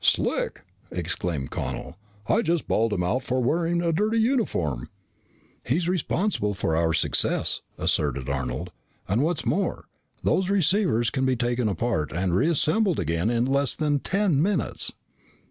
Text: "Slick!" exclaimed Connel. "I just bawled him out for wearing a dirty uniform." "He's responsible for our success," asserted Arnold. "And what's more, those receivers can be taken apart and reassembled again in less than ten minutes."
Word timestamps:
"Slick!" 0.03 0.63
exclaimed 0.89 1.51
Connel. 1.51 1.95
"I 2.25 2.41
just 2.41 2.67
bawled 2.67 2.91
him 2.91 3.03
out 3.03 3.21
for 3.21 3.39
wearing 3.39 3.83
a 3.83 3.93
dirty 3.93 4.17
uniform." 4.17 4.89
"He's 5.63 5.87
responsible 5.87 6.55
for 6.55 6.75
our 6.75 6.91
success," 6.91 7.61
asserted 7.77 8.27
Arnold. 8.27 8.71
"And 9.07 9.21
what's 9.21 9.45
more, 9.45 9.85
those 10.23 10.49
receivers 10.49 11.11
can 11.11 11.27
be 11.27 11.35
taken 11.35 11.69
apart 11.69 12.11
and 12.11 12.33
reassembled 12.35 12.99
again 12.99 13.29
in 13.29 13.45
less 13.45 13.75
than 13.75 13.99
ten 13.99 14.41
minutes." 14.41 14.91